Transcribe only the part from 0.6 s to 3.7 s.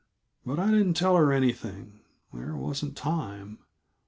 didn't tell her anything; there wasn't time.